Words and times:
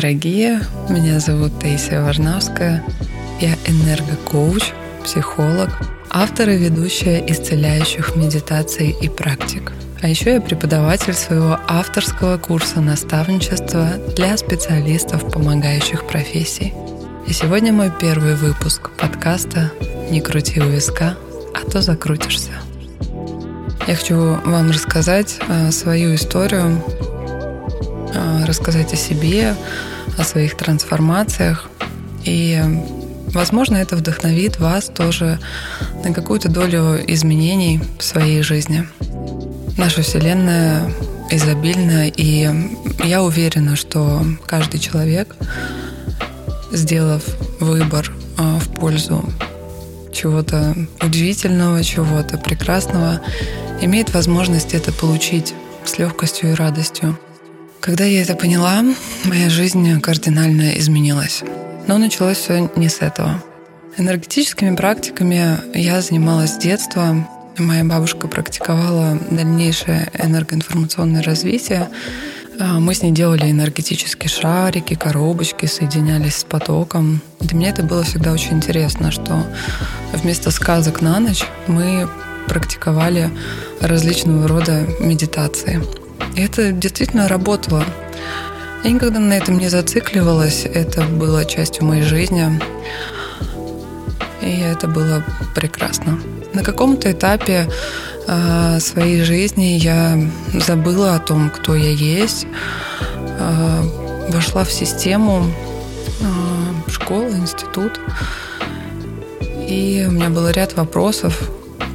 дорогие! 0.00 0.62
Меня 0.88 1.20
зовут 1.20 1.58
Таисия 1.60 2.02
Варнавская. 2.02 2.82
Я 3.38 3.54
энергокоуч, 3.66 4.72
психолог, 5.04 5.68
автор 6.08 6.48
и 6.48 6.56
ведущая 6.56 7.22
исцеляющих 7.30 8.16
медитаций 8.16 8.96
и 8.98 9.10
практик. 9.10 9.72
А 10.00 10.08
еще 10.08 10.34
я 10.34 10.40
преподаватель 10.40 11.12
своего 11.12 11.58
авторского 11.68 12.38
курса 12.38 12.80
наставничества 12.80 13.90
для 14.16 14.38
специалистов 14.38 15.30
помогающих 15.30 16.06
профессий. 16.06 16.72
И 17.26 17.34
сегодня 17.34 17.70
мой 17.70 17.92
первый 18.00 18.36
выпуск 18.36 18.88
подкаста 18.96 19.70
«Не 20.10 20.22
крути 20.22 20.60
у 20.60 20.70
виска, 20.70 21.18
а 21.52 21.70
то 21.70 21.82
закрутишься». 21.82 22.52
Я 23.86 23.96
хочу 23.96 24.16
вам 24.46 24.70
рассказать 24.70 25.38
э, 25.46 25.70
свою 25.72 26.14
историю, 26.14 26.82
рассказать 28.50 28.92
о 28.92 28.96
себе, 28.96 29.54
о 30.18 30.24
своих 30.24 30.56
трансформациях. 30.56 31.70
И, 32.24 32.60
возможно, 33.32 33.76
это 33.76 33.96
вдохновит 33.96 34.58
вас 34.58 34.86
тоже 34.86 35.38
на 36.04 36.12
какую-то 36.12 36.48
долю 36.48 37.00
изменений 37.06 37.80
в 37.98 38.02
своей 38.02 38.42
жизни. 38.42 38.86
Наша 39.78 40.02
Вселенная 40.02 40.92
изобильна, 41.30 42.08
и 42.08 42.50
я 43.04 43.22
уверена, 43.22 43.76
что 43.76 44.22
каждый 44.46 44.80
человек, 44.80 45.36
сделав 46.72 47.22
выбор 47.60 48.12
э, 48.36 48.58
в 48.58 48.68
пользу 48.74 49.24
чего-то 50.12 50.74
удивительного, 51.00 51.84
чего-то 51.84 52.36
прекрасного, 52.36 53.20
имеет 53.80 54.12
возможность 54.12 54.74
это 54.74 54.92
получить 54.92 55.54
с 55.84 55.98
легкостью 55.98 56.50
и 56.50 56.54
радостью. 56.54 57.16
Когда 57.80 58.04
я 58.04 58.20
это 58.20 58.34
поняла, 58.34 58.84
моя 59.24 59.48
жизнь 59.48 60.00
кардинально 60.02 60.78
изменилась. 60.78 61.42
Но 61.86 61.96
началось 61.96 62.36
все 62.36 62.70
не 62.76 62.90
с 62.90 62.98
этого. 63.00 63.42
Энергетическими 63.96 64.76
практиками 64.76 65.58
я 65.74 66.02
занималась 66.02 66.54
с 66.54 66.58
детства. 66.58 67.26
Моя 67.56 67.82
бабушка 67.84 68.28
практиковала 68.28 69.18
дальнейшее 69.30 70.10
энергоинформационное 70.18 71.22
развитие. 71.22 71.88
А, 72.58 72.80
мы 72.80 72.94
с 72.94 73.02
ней 73.02 73.12
делали 73.12 73.50
энергетические 73.50 74.28
шарики, 74.28 74.94
коробочки, 74.94 75.64
соединялись 75.64 76.36
с 76.36 76.44
потоком. 76.44 77.22
Для 77.40 77.56
меня 77.56 77.70
это 77.70 77.82
было 77.82 78.04
всегда 78.04 78.32
очень 78.32 78.58
интересно, 78.58 79.10
что 79.10 79.42
вместо 80.12 80.50
сказок 80.50 81.00
на 81.00 81.18
ночь 81.18 81.44
мы 81.66 82.06
практиковали 82.46 83.30
различного 83.80 84.46
рода 84.48 84.86
медитации. 85.00 85.82
Это 86.36 86.72
действительно 86.72 87.28
работало. 87.28 87.84
Я 88.84 88.90
никогда 88.90 89.18
на 89.18 89.34
этом 89.34 89.58
не 89.58 89.68
зацикливалась. 89.68 90.64
Это 90.64 91.02
было 91.02 91.44
частью 91.44 91.84
моей 91.84 92.02
жизни. 92.02 92.60
И 94.40 94.60
это 94.60 94.88
было 94.88 95.22
прекрасно. 95.54 96.18
На 96.54 96.62
каком-то 96.62 97.12
этапе 97.12 97.68
э, 98.26 98.80
своей 98.80 99.22
жизни 99.22 99.78
я 99.78 100.18
забыла 100.54 101.14
о 101.14 101.18
том, 101.18 101.50
кто 101.50 101.74
я 101.74 101.90
есть, 101.90 102.46
э, 103.38 103.82
вошла 104.30 104.64
в 104.64 104.72
систему 104.72 105.44
э, 106.20 106.90
школы, 106.90 107.30
институт. 107.36 108.00
И 109.68 110.06
у 110.08 110.10
меня 110.10 110.30
был 110.30 110.48
ряд 110.48 110.76
вопросов 110.76 111.50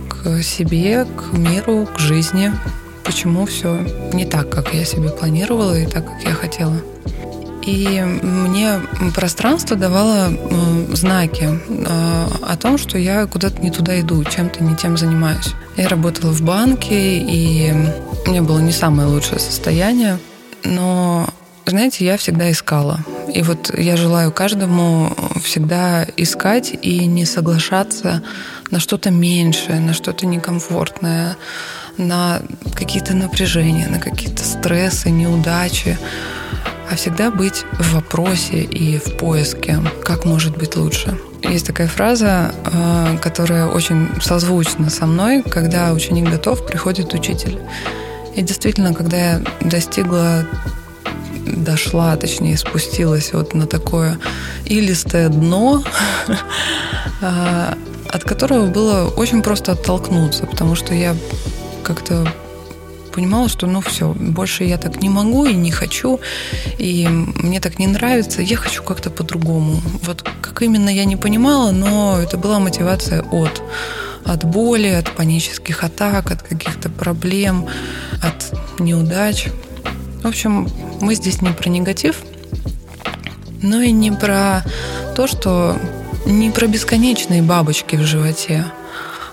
к 0.08 0.42
себе, 0.44 1.06
к 1.06 1.36
миру, 1.36 1.88
к 1.94 2.00
жизни, 2.00 2.52
почему 3.06 3.46
все 3.46 3.80
не 4.12 4.26
так, 4.26 4.50
как 4.50 4.74
я 4.74 4.84
себе 4.84 5.10
планировала 5.10 5.78
и 5.78 5.86
так, 5.86 6.06
как 6.06 6.24
я 6.24 6.34
хотела. 6.34 6.76
И 7.66 8.00
мне 8.22 8.80
пространство 9.16 9.76
давало 9.76 10.30
знаки 10.94 11.50
э, 11.68 12.28
о 12.42 12.58
том, 12.58 12.78
что 12.78 13.00
я 13.00 13.26
куда-то 13.26 13.60
не 13.62 13.72
туда 13.72 14.00
иду, 14.00 14.24
чем-то 14.24 14.64
не 14.64 14.76
тем 14.76 14.98
занимаюсь. 14.98 15.54
Я 15.76 15.88
работала 15.88 16.32
в 16.32 16.44
банке, 16.44 17.18
и 17.18 17.74
у 18.26 18.30
меня 18.30 18.44
было 18.44 18.60
не 18.60 18.72
самое 18.72 19.08
лучшее 19.08 19.40
состояние, 19.40 20.20
но, 20.64 21.28
знаете, 21.66 22.06
я 22.06 22.18
всегда 22.18 22.52
искала. 22.52 23.00
И 23.34 23.42
вот 23.42 23.74
я 23.76 23.98
желаю 23.98 24.32
каждому 24.32 25.12
всегда 25.44 26.06
искать 26.18 26.74
и 26.82 27.06
не 27.08 27.26
соглашаться 27.26 28.22
на 28.70 28.80
что-то 28.80 29.10
меньшее, 29.10 29.80
на 29.80 29.94
что-то 29.94 30.28
некомфортное, 30.28 31.36
на 31.98 32.42
какие-то 32.76 33.14
напряжения, 33.14 33.88
на 33.88 34.00
какие-то 34.00 34.44
стрессы, 34.44 35.10
неудачи, 35.10 35.98
а 36.90 36.96
всегда 36.96 37.32
быть 37.32 37.64
в 37.80 37.94
вопросе 37.94 38.62
и 38.62 38.98
в 38.98 39.18
поиске, 39.18 39.80
как 40.04 40.26
может 40.26 40.58
быть 40.58 40.76
лучше. 40.76 41.18
Есть 41.42 41.68
такая 41.68 41.88
фраза, 41.88 42.54
э, 42.66 43.18
которая 43.22 43.68
очень 43.68 44.10
созвучна 44.22 44.90
со 44.90 45.06
мной, 45.06 45.44
когда 45.44 45.94
ученик 45.94 46.30
готов, 46.30 46.66
приходит 46.66 47.14
учитель. 47.14 47.60
И 48.36 48.42
действительно, 48.42 48.94
когда 48.94 49.18
я 49.18 49.42
достигла 49.62 50.46
дошла, 51.46 52.16
точнее, 52.18 52.58
спустилась 52.58 53.34
вот 53.34 53.54
на 53.54 53.68
такое 53.68 54.18
илистое 54.66 55.30
дно, 55.30 55.84
а, 57.22 57.78
от 58.10 58.24
которого 58.24 58.68
было 58.68 59.08
очень 59.10 59.42
просто 59.42 59.74
оттолкнуться, 59.74 60.46
потому 60.46 60.76
что 60.76 60.94
я 60.94 61.16
как-то 61.86 62.28
понимала, 63.14 63.48
что 63.48 63.68
ну 63.68 63.80
все, 63.80 64.14
больше 64.14 64.66
я 64.66 64.78
так 64.78 65.02
не 65.02 65.10
могу 65.10 65.46
и 65.46 65.54
не 65.54 65.72
хочу, 65.72 66.20
и 66.78 67.08
мне 67.08 67.62
так 67.62 67.80
не 67.80 67.88
нравится, 67.88 68.42
я 68.42 68.58
хочу 68.58 68.84
как-то 68.84 69.10
по-другому. 69.10 69.82
Вот 70.02 70.30
как 70.42 70.62
именно 70.62 70.90
я 70.90 71.06
не 71.06 71.16
понимала, 71.16 71.72
но 71.72 72.20
это 72.22 72.38
была 72.38 72.60
мотивация 72.60 73.22
от 73.22 73.62
от 74.26 74.44
боли, 74.44 74.88
от 74.88 75.12
панических 75.12 75.84
атак, 75.84 76.32
от 76.32 76.42
каких-то 76.42 76.90
проблем, 76.90 77.68
от 78.24 78.80
неудач. 78.80 79.50
В 80.24 80.28
общем, 80.28 80.68
мы 81.00 81.14
здесь 81.14 81.44
не 81.44 81.52
про 81.52 81.70
негатив, 81.70 82.16
но 83.62 83.82
и 83.82 83.92
не 83.92 84.12
про 84.12 84.64
то, 85.16 85.28
что 85.28 85.78
не 86.26 86.50
про 86.50 86.66
бесконечные 86.66 87.44
бабочки 87.44 87.96
в 87.96 88.02
животе, 88.02 88.66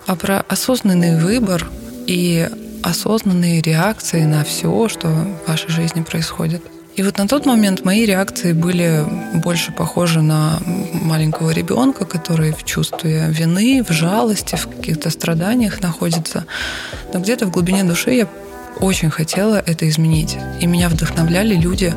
а 0.06 0.14
про 0.14 0.40
осознанный 0.40 1.18
выбор 1.18 1.66
и 2.12 2.46
осознанные 2.82 3.62
реакции 3.62 4.24
на 4.24 4.44
все, 4.44 4.88
что 4.90 5.08
в 5.08 5.48
вашей 5.48 5.70
жизни 5.70 6.02
происходит. 6.02 6.62
И 6.94 7.02
вот 7.02 7.16
на 7.16 7.26
тот 7.26 7.46
момент 7.46 7.86
мои 7.86 8.04
реакции 8.04 8.52
были 8.52 9.02
больше 9.42 9.72
похожи 9.72 10.20
на 10.20 10.58
маленького 10.92 11.52
ребенка, 11.52 12.04
который 12.04 12.52
в 12.52 12.64
чувстве 12.64 13.28
вины, 13.30 13.82
в 13.82 13.90
жалости, 13.92 14.56
в 14.56 14.68
каких-то 14.68 15.08
страданиях 15.08 15.80
находится. 15.80 16.44
Но 17.14 17.20
где-то 17.20 17.46
в 17.46 17.50
глубине 17.50 17.82
души 17.82 18.10
я 18.10 18.28
очень 18.80 19.08
хотела 19.08 19.62
это 19.64 19.88
изменить. 19.88 20.36
И 20.60 20.66
меня 20.66 20.90
вдохновляли 20.90 21.54
люди, 21.54 21.94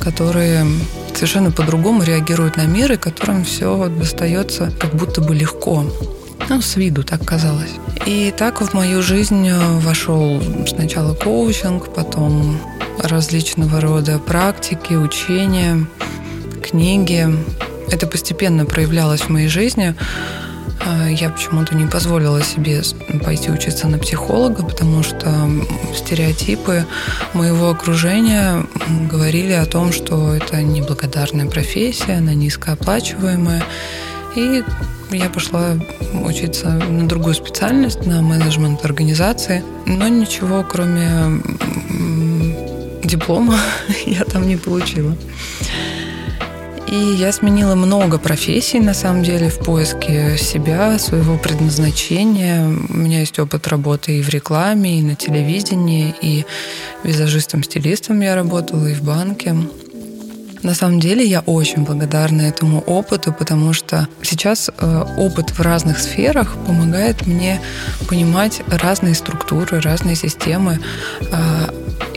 которые 0.00 0.64
совершенно 1.12 1.50
по-другому 1.50 2.02
реагируют 2.02 2.56
на 2.56 2.64
мир, 2.64 2.92
и 2.92 2.96
которым 2.96 3.44
все 3.44 3.88
достается 3.88 4.72
как 4.80 4.94
будто 4.94 5.20
бы 5.20 5.34
легко. 5.34 5.84
Ну, 6.48 6.60
с 6.60 6.76
виду 6.76 7.02
так 7.02 7.24
казалось. 7.24 7.74
И 8.06 8.32
так 8.36 8.60
в 8.60 8.74
мою 8.74 9.02
жизнь 9.02 9.50
вошел 9.80 10.42
сначала 10.66 11.14
коучинг, 11.14 11.94
потом 11.94 12.58
различного 12.98 13.80
рода 13.80 14.18
практики, 14.18 14.94
учения, 14.94 15.86
книги. 16.62 17.26
Это 17.90 18.06
постепенно 18.06 18.64
проявлялось 18.64 19.22
в 19.22 19.28
моей 19.28 19.48
жизни. 19.48 19.94
А, 20.86 21.08
я 21.08 21.30
почему-то 21.30 21.74
не 21.74 21.86
позволила 21.86 22.42
себе 22.42 22.82
пойти 23.24 23.50
учиться 23.50 23.86
на 23.86 23.98
психолога, 23.98 24.62
потому 24.64 25.02
что 25.02 25.50
стереотипы 25.94 26.86
моего 27.34 27.70
окружения 27.70 28.64
говорили 29.10 29.52
о 29.52 29.66
том, 29.66 29.92
что 29.92 30.34
это 30.34 30.62
неблагодарная 30.62 31.46
профессия, 31.46 32.14
она 32.14 32.34
низкооплачиваемая. 32.34 33.62
И 34.36 34.62
я 35.12 35.28
пошла 35.28 35.76
учиться 36.24 36.68
на 36.68 37.08
другую 37.08 37.34
специальность, 37.34 38.06
на 38.06 38.22
менеджмент 38.22 38.84
организации, 38.84 39.62
но 39.86 40.08
ничего, 40.08 40.64
кроме 40.68 41.40
диплома, 43.04 43.58
я 44.06 44.24
там 44.24 44.46
не 44.46 44.56
получила. 44.56 45.16
И 46.90 47.14
я 47.18 47.30
сменила 47.30 47.76
много 47.76 48.18
профессий, 48.18 48.80
на 48.80 48.94
самом 48.94 49.22
деле, 49.22 49.48
в 49.48 49.58
поиске 49.58 50.36
себя, 50.36 50.98
своего 50.98 51.38
предназначения. 51.38 52.66
У 52.66 52.96
меня 52.96 53.20
есть 53.20 53.38
опыт 53.38 53.68
работы 53.68 54.18
и 54.18 54.22
в 54.22 54.28
рекламе, 54.28 54.98
и 54.98 55.02
на 55.02 55.14
телевидении, 55.14 56.12
и 56.20 56.44
визажистом-стилистом 57.04 58.20
я 58.22 58.34
работала, 58.34 58.88
и 58.88 58.94
в 58.94 59.02
банке. 59.02 59.54
На 60.62 60.74
самом 60.74 61.00
деле 61.00 61.24
я 61.24 61.40
очень 61.40 61.84
благодарна 61.84 62.42
этому 62.42 62.80
опыту, 62.80 63.32
потому 63.32 63.72
что 63.72 64.08
сейчас 64.22 64.70
э, 64.76 65.04
опыт 65.16 65.50
в 65.50 65.60
разных 65.60 65.98
сферах 65.98 66.54
помогает 66.66 67.26
мне 67.26 67.60
понимать 68.08 68.62
разные 68.68 69.14
структуры, 69.14 69.80
разные 69.80 70.16
системы, 70.16 70.78
э, 71.20 71.36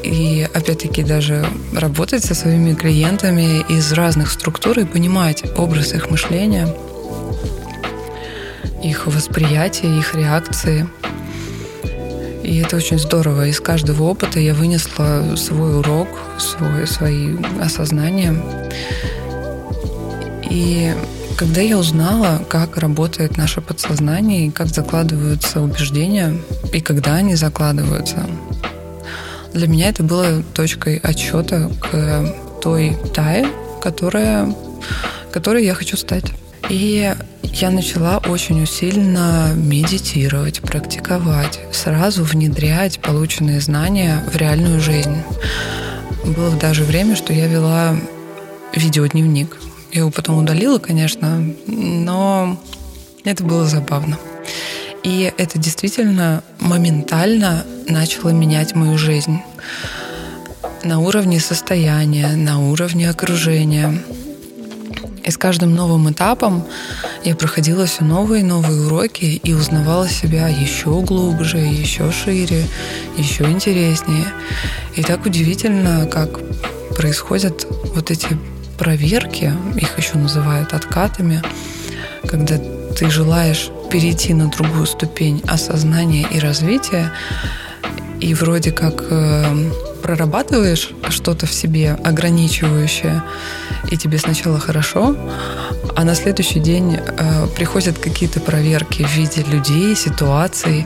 и 0.03 0.47
опять-таки 0.53 1.03
даже 1.03 1.45
работать 1.73 2.25
со 2.25 2.35
своими 2.35 2.73
клиентами 2.73 3.63
из 3.69 3.93
разных 3.93 4.31
структур 4.31 4.79
и 4.79 4.85
понимать 4.85 5.43
образ 5.57 5.93
их 5.93 6.09
мышления, 6.09 6.67
их 8.83 9.07
восприятие, 9.07 9.97
их 9.97 10.13
реакции. 10.15 10.87
И 12.43 12.57
это 12.57 12.75
очень 12.75 12.99
здорово. 12.99 13.47
Из 13.47 13.59
каждого 13.59 14.03
опыта 14.03 14.39
я 14.39 14.53
вынесла 14.53 15.35
свой 15.37 15.79
урок, 15.79 16.09
свой, 16.37 16.85
свои 16.85 17.37
осознания. 17.61 18.35
И 20.49 20.93
когда 21.37 21.61
я 21.61 21.77
узнала, 21.77 22.43
как 22.49 22.77
работает 22.77 23.37
наше 23.37 23.61
подсознание 23.61 24.47
и 24.47 24.51
как 24.51 24.67
закладываются 24.67 25.61
убеждения, 25.61 26.37
и 26.73 26.81
когда 26.81 27.15
они 27.15 27.35
закладываются, 27.35 28.25
для 29.53 29.67
меня 29.67 29.89
это 29.89 30.03
было 30.03 30.43
точкой 30.53 30.97
отсчета 30.97 31.71
к 31.79 32.35
той 32.61 32.97
Тае, 33.13 33.47
которая, 33.81 34.53
которой 35.31 35.65
я 35.65 35.73
хочу 35.73 35.95
стать. 35.95 36.25
И 36.69 37.13
я 37.53 37.69
начала 37.69 38.17
очень 38.17 38.63
усиленно 38.63 39.53
медитировать, 39.55 40.61
практиковать, 40.61 41.59
сразу 41.71 42.23
внедрять 42.23 42.99
полученные 42.99 43.61
знания 43.61 44.23
в 44.31 44.35
реальную 44.35 44.81
жизнь. 44.81 45.15
Было 46.25 46.55
даже 46.55 46.83
время, 46.83 47.15
что 47.15 47.31
я 47.31 47.47
вела 47.47 47.95
видеодневник. 48.73 49.57
Я 49.91 49.99
его 49.99 50.09
потом 50.09 50.39
удалила, 50.39 50.79
конечно, 50.79 51.45
но 51.67 52.59
это 53.23 53.43
было 53.43 53.65
забавно. 53.67 54.17
И 55.03 55.31
это 55.37 55.59
действительно 55.59 56.43
моментально 56.59 57.65
начало 57.87 58.29
менять 58.29 58.73
мою 58.73 58.97
жизнь 58.97 59.41
на 60.83 60.99
уровне 60.99 61.39
состояния, 61.39 62.29
на 62.29 62.59
уровне 62.59 63.09
окружения. 63.09 64.01
И 65.23 65.31
с 65.31 65.37
каждым 65.37 65.73
новым 65.73 66.11
этапом 66.11 66.65
я 67.23 67.35
проходила 67.35 67.85
все 67.85 68.03
новые 68.03 68.41
и 68.41 68.45
новые 68.45 68.85
уроки 68.85 69.25
и 69.41 69.53
узнавала 69.53 70.09
себя 70.09 70.49
еще 70.49 71.01
глубже, 71.01 71.57
еще 71.57 72.11
шире, 72.11 72.65
еще 73.17 73.45
интереснее. 73.45 74.27
И 74.95 75.01
так 75.01 75.25
удивительно, 75.25 76.07
как 76.07 76.39
происходят 76.95 77.65
вот 77.95 78.11
эти 78.11 78.37
проверки, 78.77 79.53
их 79.75 79.97
еще 79.97 80.17
называют 80.17 80.73
откатами, 80.73 81.41
когда 82.27 82.57
ты 82.97 83.09
желаешь 83.09 83.69
перейти 83.89 84.33
на 84.33 84.49
другую 84.49 84.85
ступень 84.85 85.41
осознания 85.47 86.27
и 86.31 86.39
развития, 86.39 87.11
и 88.19 88.33
вроде 88.33 88.71
как 88.71 89.03
э, 89.09 89.71
прорабатываешь 90.03 90.91
что-то 91.09 91.45
в 91.45 91.53
себе 91.53 91.97
ограничивающее, 92.03 93.23
и 93.89 93.97
тебе 93.97 94.17
сначала 94.19 94.59
хорошо, 94.59 95.15
а 95.95 96.03
на 96.03 96.13
следующий 96.13 96.59
день 96.59 96.97
э, 96.97 97.47
приходят 97.55 97.97
какие-то 97.97 98.39
проверки 98.41 99.03
в 99.03 99.15
виде 99.15 99.43
людей, 99.43 99.95
ситуаций, 99.95 100.85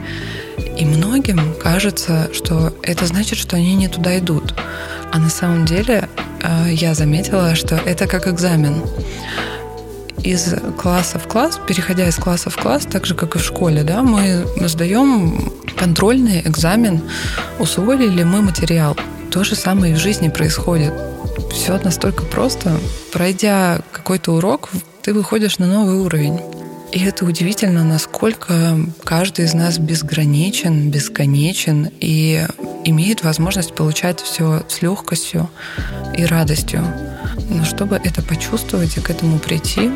и 0.77 0.85
многим 0.85 1.55
кажется, 1.61 2.29
что 2.33 2.73
это 2.83 3.05
значит, 3.07 3.39
что 3.39 3.55
они 3.55 3.75
не 3.75 3.87
туда 3.87 4.17
идут. 4.19 4.53
А 5.11 5.19
на 5.19 5.29
самом 5.29 5.65
деле 5.65 6.07
э, 6.41 6.73
я 6.73 6.93
заметила, 6.93 7.55
что 7.55 7.75
это 7.75 8.07
как 8.07 8.27
экзамен. 8.27 8.83
Из 10.23 10.55
класса 10.77 11.19
в 11.19 11.27
класс, 11.27 11.59
переходя 11.67 12.07
из 12.07 12.15
класса 12.15 12.49
в 12.49 12.57
класс, 12.57 12.85
так 12.91 13.05
же 13.05 13.15
как 13.15 13.35
и 13.35 13.39
в 13.39 13.43
школе, 13.43 13.83
да, 13.83 14.01
мы 14.01 14.45
сдаем 14.67 15.51
контрольный 15.77 16.41
экзамен, 16.41 17.01
усвоили 17.59 18.07
ли 18.07 18.23
мы 18.23 18.41
материал. 18.41 18.97
То 19.31 19.43
же 19.43 19.55
самое 19.55 19.93
и 19.93 19.95
в 19.95 19.99
жизни 19.99 20.29
происходит. 20.29 20.93
Все 21.51 21.77
настолько 21.77 22.25
просто. 22.25 22.77
Пройдя 23.13 23.81
какой-то 23.91 24.33
урок, 24.33 24.69
ты 25.01 25.13
выходишь 25.13 25.59
на 25.59 25.67
новый 25.67 25.95
уровень. 25.95 26.39
И 26.91 27.03
это 27.03 27.25
удивительно, 27.25 27.83
насколько 27.83 28.77
каждый 29.03 29.45
из 29.45 29.53
нас 29.53 29.77
безграничен, 29.77 30.89
бесконечен 30.89 31.89
и 31.99 32.47
имеет 32.85 33.23
возможность 33.23 33.75
получать 33.75 34.21
все 34.21 34.63
с 34.67 34.81
легкостью 34.81 35.49
и 36.15 36.25
радостью. 36.25 36.81
Но 37.49 37.65
чтобы 37.65 37.99
это 38.03 38.21
почувствовать 38.21 38.97
и 38.97 39.01
к 39.01 39.09
этому 39.09 39.37
прийти, 39.39 39.91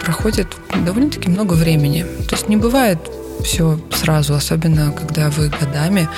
проходит 0.00 0.48
довольно-таки 0.84 1.28
много 1.28 1.54
времени. 1.54 2.04
То 2.28 2.36
есть 2.36 2.48
не 2.48 2.56
бывает 2.56 2.98
все 3.44 3.78
сразу, 3.92 4.34
особенно 4.34 4.92
когда 4.92 5.30
вы 5.30 5.48
годами 5.48 6.08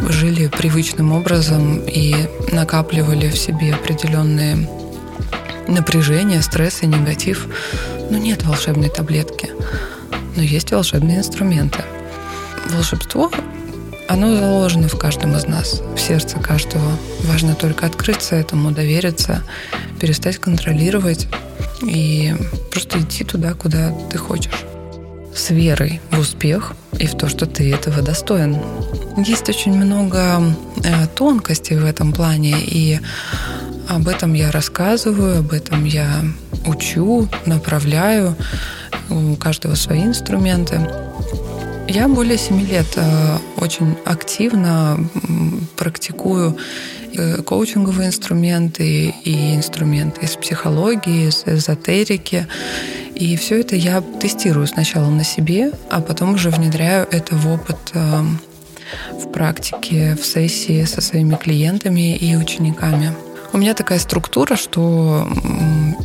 жили 0.00 0.48
привычным 0.48 1.12
образом 1.12 1.78
и 1.86 2.14
накапливали 2.50 3.28
в 3.28 3.38
себе 3.38 3.74
определенные 3.74 4.68
напряжение, 5.68 6.42
стресс 6.42 6.82
и 6.82 6.86
негатив. 6.86 7.46
Ну, 8.10 8.18
нет 8.18 8.44
волшебной 8.44 8.88
таблетки, 8.88 9.50
но 10.36 10.42
есть 10.42 10.70
волшебные 10.72 11.18
инструменты. 11.18 11.82
Волшебство 12.70 13.30
оно 14.08 14.36
заложено 14.36 14.88
в 14.88 14.98
каждом 14.98 15.36
из 15.36 15.46
нас, 15.46 15.80
в 15.96 15.98
сердце 15.98 16.38
каждого. 16.38 16.98
Важно 17.20 17.54
только 17.54 17.86
открыться 17.86 18.36
этому, 18.36 18.70
довериться, 18.70 19.42
перестать 20.00 20.36
контролировать 20.38 21.28
и 21.82 22.34
просто 22.70 23.00
идти 23.00 23.24
туда, 23.24 23.54
куда 23.54 23.90
ты 24.10 24.18
хочешь. 24.18 24.66
С 25.34 25.50
верой 25.50 26.00
в 26.10 26.18
успех 26.18 26.74
и 26.98 27.06
в 27.06 27.14
то, 27.16 27.28
что 27.28 27.46
ты 27.46 27.72
этого 27.72 28.02
достоин. 28.02 28.58
Есть 29.16 29.48
очень 29.48 29.74
много 29.74 30.42
э, 30.84 31.06
тонкостей 31.14 31.76
в 31.76 31.84
этом 31.84 32.12
плане, 32.12 32.54
и 32.60 33.00
об 33.88 34.08
этом 34.08 34.34
я 34.34 34.50
рассказываю, 34.50 35.40
об 35.40 35.52
этом 35.52 35.84
я 35.84 36.22
учу, 36.66 37.28
направляю. 37.46 38.36
У 39.10 39.36
каждого 39.36 39.74
свои 39.74 40.02
инструменты. 40.04 40.80
Я 41.88 42.08
более 42.08 42.38
семи 42.38 42.64
лет 42.64 42.86
э, 42.96 43.38
очень 43.58 43.96
активно 44.04 44.98
практикую 45.76 46.56
э, 47.12 47.42
коучинговые 47.42 48.08
инструменты 48.08 49.14
и 49.24 49.56
инструменты 49.56 50.24
из 50.24 50.36
психологии, 50.36 51.28
из 51.28 51.42
эзотерики. 51.44 52.46
И 53.14 53.36
все 53.36 53.60
это 53.60 53.76
я 53.76 54.00
тестирую 54.00 54.66
сначала 54.66 55.08
на 55.10 55.24
себе, 55.24 55.72
а 55.90 56.00
потом 56.00 56.34
уже 56.34 56.50
внедряю 56.50 57.06
это 57.10 57.34
в 57.34 57.46
опыт 57.52 57.78
э, 57.94 58.22
в 59.12 59.30
практике, 59.32 60.16
в 60.20 60.24
сессии 60.24 60.84
со 60.84 61.00
своими 61.00 61.36
клиентами 61.36 62.16
и 62.16 62.36
учениками. 62.36 63.12
У 63.52 63.58
меня 63.58 63.74
такая 63.74 63.98
структура, 63.98 64.56
что 64.56 65.28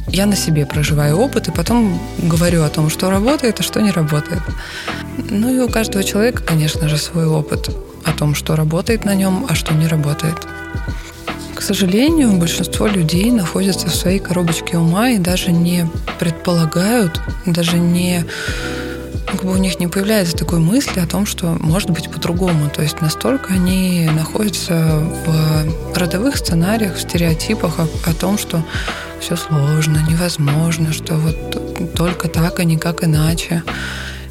я 0.07 0.25
на 0.25 0.35
себе 0.35 0.65
проживаю 0.65 1.17
опыт 1.17 1.47
и 1.47 1.51
потом 1.51 1.97
говорю 2.17 2.63
о 2.63 2.69
том, 2.69 2.89
что 2.89 3.09
работает, 3.09 3.61
а 3.61 3.63
что 3.63 3.81
не 3.81 3.91
работает. 3.91 4.41
Ну 5.29 5.53
и 5.53 5.59
у 5.59 5.69
каждого 5.69 6.03
человека, 6.03 6.43
конечно 6.43 6.89
же, 6.89 6.97
свой 6.97 7.25
опыт 7.25 7.69
о 8.05 8.11
том, 8.11 8.35
что 8.35 8.55
работает 8.55 9.05
на 9.05 9.15
нем, 9.15 9.45
а 9.49 9.55
что 9.55 9.73
не 9.73 9.87
работает. 9.87 10.35
К 11.57 11.61
сожалению, 11.63 12.37
большинство 12.37 12.85
людей 12.85 13.31
находятся 13.31 13.87
в 13.87 13.95
своей 13.95 14.19
коробочке 14.19 14.77
ума 14.77 15.09
и 15.09 15.17
даже 15.17 15.51
не 15.51 15.89
предполагают, 16.19 17.19
даже 17.47 17.79
не 17.79 18.25
как 19.25 19.43
бы 19.43 19.53
у 19.53 19.57
них 19.57 19.79
не 19.79 19.87
появляется 19.87 20.37
такой 20.37 20.59
мысли 20.59 20.99
о 20.99 21.07
том, 21.07 21.25
что 21.25 21.57
может 21.59 21.89
быть 21.89 22.11
по-другому. 22.11 22.69
То 22.69 22.83
есть 22.83 23.01
настолько 23.01 23.55
они 23.55 24.07
находятся 24.15 25.03
в 25.25 25.97
родовых 25.97 26.37
сценариях, 26.37 26.95
в 26.95 27.01
стереотипах 27.01 27.79
о, 27.79 27.87
о 28.07 28.13
том, 28.13 28.37
что 28.37 28.63
все 29.19 29.35
сложно, 29.35 30.05
невозможно, 30.07 30.93
что 30.93 31.15
вот 31.15 31.95
только 31.95 32.27
так, 32.27 32.59
а 32.59 32.65
никак 32.65 33.03
иначе. 33.03 33.63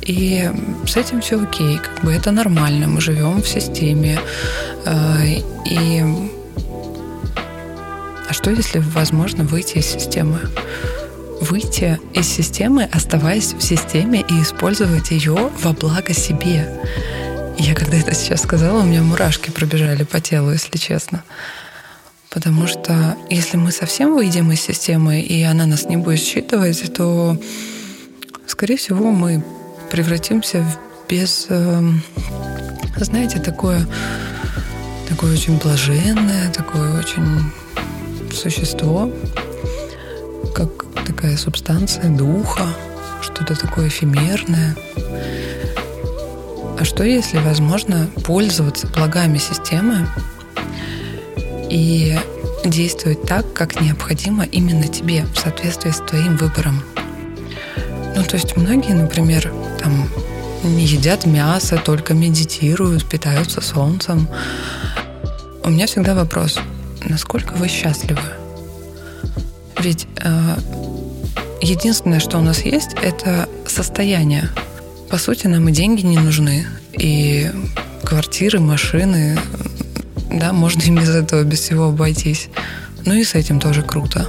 И 0.00 0.48
с 0.86 0.96
этим 0.96 1.20
все 1.20 1.42
окей, 1.42 1.78
как 1.78 2.04
бы 2.04 2.12
это 2.12 2.30
нормально, 2.30 2.86
мы 2.86 3.00
живем 3.00 3.42
в 3.42 3.48
системе. 3.48 4.20
Э, 4.84 5.40
и 5.64 6.04
что, 8.36 8.50
если 8.50 8.80
возможно 8.80 9.44
выйти 9.44 9.78
из 9.78 9.86
системы? 9.86 10.38
Выйти 11.40 11.98
из 12.12 12.28
системы, 12.28 12.84
оставаясь 12.92 13.54
в 13.54 13.62
системе 13.62 14.20
и 14.28 14.42
использовать 14.42 15.10
ее 15.10 15.50
во 15.62 15.72
благо 15.72 16.12
себе. 16.12 16.68
Я 17.56 17.74
когда 17.74 17.96
это 17.96 18.14
сейчас 18.14 18.42
сказала, 18.42 18.82
у 18.82 18.84
меня 18.84 19.02
мурашки 19.02 19.50
пробежали 19.50 20.04
по 20.04 20.20
телу, 20.20 20.52
если 20.52 20.76
честно. 20.76 21.24
Потому 22.28 22.66
что 22.66 23.16
если 23.30 23.56
мы 23.56 23.72
совсем 23.72 24.14
выйдем 24.14 24.52
из 24.52 24.60
системы, 24.60 25.20
и 25.22 25.42
она 25.42 25.64
нас 25.64 25.84
не 25.84 25.96
будет 25.96 26.20
считывать, 26.20 26.92
то, 26.92 27.40
скорее 28.46 28.76
всего, 28.76 29.10
мы 29.12 29.42
превратимся 29.90 30.62
в 30.62 31.08
без... 31.08 31.46
Эм, 31.48 32.02
знаете, 32.96 33.38
такое, 33.38 33.86
такое 35.08 35.32
очень 35.32 35.56
блаженное, 35.56 36.52
такое 36.52 36.98
очень 36.98 37.50
существо, 38.36 39.10
как 40.54 40.68
такая 41.06 41.36
субстанция 41.36 42.08
духа, 42.10 42.66
что-то 43.22 43.58
такое 43.58 43.88
эфемерное. 43.88 44.76
А 46.78 46.84
что 46.84 47.04
если 47.04 47.38
возможно 47.38 48.08
пользоваться 48.24 48.86
благами 48.88 49.38
системы 49.38 50.06
и 51.70 52.16
действовать 52.64 53.22
так, 53.22 53.52
как 53.52 53.80
необходимо 53.80 54.44
именно 54.44 54.88
тебе, 54.88 55.24
в 55.34 55.38
соответствии 55.38 55.90
с 55.90 55.98
твоим 55.98 56.36
выбором. 56.36 56.82
Ну, 58.14 58.22
то 58.24 58.36
есть 58.36 58.56
многие, 58.56 58.94
например, 58.94 59.52
там 59.80 60.08
едят 60.64 61.26
мясо, 61.26 61.78
только 61.82 62.14
медитируют, 62.14 63.04
питаются 63.06 63.60
солнцем. 63.60 64.28
У 65.64 65.70
меня 65.70 65.86
всегда 65.86 66.14
вопрос, 66.14 66.58
насколько 67.08 67.54
вы 67.54 67.68
счастливы? 67.68 68.20
Ведь 69.80 70.06
э, 70.16 70.56
единственное, 71.60 72.20
что 72.20 72.38
у 72.38 72.42
нас 72.42 72.64
есть, 72.64 72.94
это 73.02 73.48
состояние. 73.66 74.48
По 75.10 75.18
сути, 75.18 75.46
нам 75.46 75.68
и 75.68 75.72
деньги 75.72 76.02
не 76.02 76.18
нужны, 76.18 76.66
и 76.92 77.50
квартиры, 78.04 78.58
машины, 78.58 79.38
да, 80.30 80.52
можно 80.52 80.82
и 80.82 80.90
без 80.90 81.10
этого, 81.10 81.42
без 81.42 81.60
всего 81.60 81.86
обойтись. 81.86 82.48
Ну 83.04 83.14
и 83.14 83.24
с 83.24 83.34
этим 83.34 83.60
тоже 83.60 83.82
круто. 83.82 84.26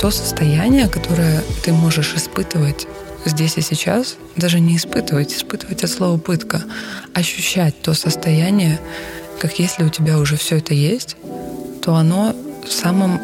То 0.00 0.10
состояние, 0.10 0.88
которое 0.88 1.42
ты 1.64 1.72
можешь 1.72 2.14
испытывать 2.14 2.86
здесь 3.24 3.56
и 3.56 3.60
сейчас, 3.60 4.16
даже 4.36 4.60
не 4.60 4.76
испытывать, 4.76 5.32
испытывать 5.32 5.84
от 5.84 5.90
слова 5.90 6.18
пытка, 6.18 6.62
ощущать 7.14 7.80
то 7.82 7.94
состояние, 7.94 8.80
как 9.40 9.58
если 9.58 9.84
у 9.84 9.88
тебя 9.88 10.18
уже 10.18 10.36
все 10.36 10.58
это 10.58 10.74
есть, 10.74 11.16
то 11.82 11.96
оно 11.96 12.34
самым 12.68 13.20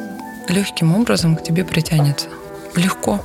легким 0.49 0.95
образом 0.95 1.37
к 1.37 1.43
тебе 1.43 1.65
притянется. 1.65 2.27
Легко. 2.75 3.25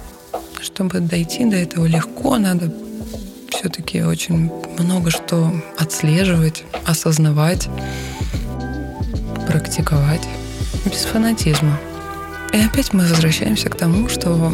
Чтобы 0.62 1.00
дойти 1.00 1.44
до 1.46 1.58
этого 1.58 1.86
легко, 1.86 2.38
надо 2.38 2.72
все-таки 3.50 4.04
очень 4.04 4.52
много 4.78 5.10
что 5.10 5.52
отслеживать, 5.78 6.64
осознавать, 6.86 7.68
практиковать 9.48 10.28
без 10.86 11.02
фанатизма. 11.06 11.80
И 12.54 12.58
опять 12.58 12.94
мы 12.94 13.06
возвращаемся 13.08 13.70
к 13.70 13.76
тому, 13.76 14.10
что 14.10 14.54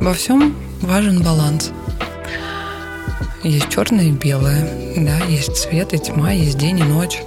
во 0.00 0.14
всем 0.14 0.54
важен 0.82 1.22
баланс. 1.22 1.70
Есть 3.42 3.70
черное 3.70 4.04
и 4.04 4.10
белое, 4.10 4.68
да, 4.96 5.24
есть 5.26 5.56
свет 5.56 5.94
и 5.94 5.98
тьма, 5.98 6.32
есть 6.32 6.58
день 6.58 6.80
и 6.80 6.82
ночь. 6.82 7.22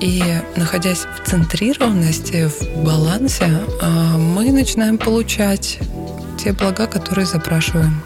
И 0.00 0.22
находясь 0.56 1.00
в 1.00 1.28
центрированности, 1.28 2.48
в 2.48 2.84
балансе, 2.84 3.60
а, 3.82 4.16
мы 4.16 4.50
начинаем 4.50 4.96
получать 4.96 5.78
те 6.42 6.52
блага, 6.52 6.86
которые 6.86 7.26
запрашиваем. 7.26 8.02